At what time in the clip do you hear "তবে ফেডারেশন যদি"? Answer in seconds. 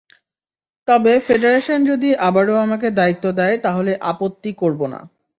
0.87-2.09